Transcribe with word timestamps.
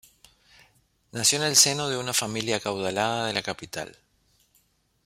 Nació 1.11 1.37
en 1.37 1.43
el 1.45 1.55
seno 1.55 1.87
de 1.87 1.95
una 1.95 2.11
familia 2.11 2.55
acaudalada 2.55 3.27
de 3.27 3.33
la 3.33 3.43
capital. 3.43 3.95